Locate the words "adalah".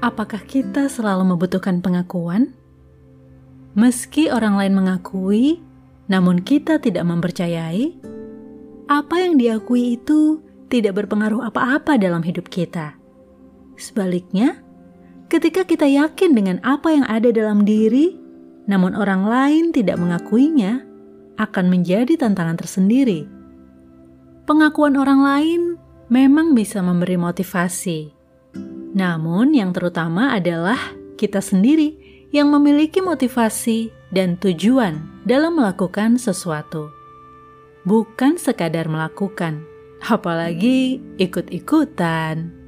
30.34-30.78